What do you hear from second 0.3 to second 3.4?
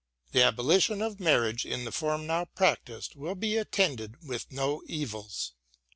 The abolition of marriage in the form now practised will